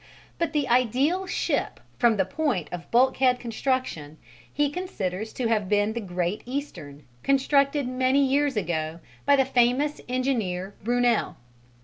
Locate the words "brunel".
10.83-11.37